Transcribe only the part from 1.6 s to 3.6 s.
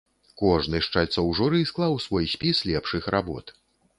склаў свой спіс лепшых работ.